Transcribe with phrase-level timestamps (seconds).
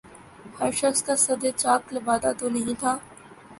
[0.59, 2.93] ہر شخص کا صد چاک لبادہ تو نہیں تھا